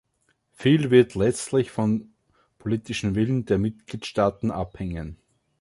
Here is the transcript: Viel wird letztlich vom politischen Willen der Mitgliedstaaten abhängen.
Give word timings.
Viel 0.53 0.89
wird 0.89 1.13
letztlich 1.13 1.69
vom 1.69 2.15
politischen 2.57 3.13
Willen 3.13 3.45
der 3.45 3.59
Mitgliedstaaten 3.59 4.49
abhängen. 4.49 5.17